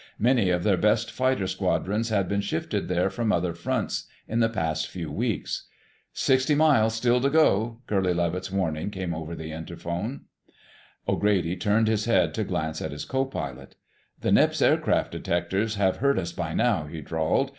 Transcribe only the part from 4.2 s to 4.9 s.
in the past